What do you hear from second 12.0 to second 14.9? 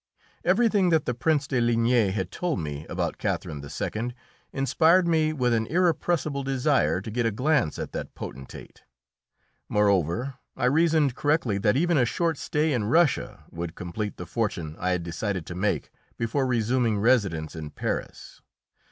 short stay in Russia would complete the fortune I